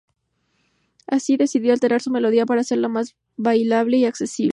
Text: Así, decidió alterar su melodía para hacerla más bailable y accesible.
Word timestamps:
Así, 1.05 1.37
decidió 1.37 1.73
alterar 1.73 2.01
su 2.01 2.09
melodía 2.09 2.47
para 2.47 2.61
hacerla 2.61 2.87
más 2.89 3.15
bailable 3.37 3.97
y 3.97 4.05
accesible. 4.05 4.49